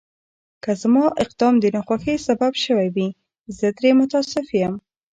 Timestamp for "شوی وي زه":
2.63-3.67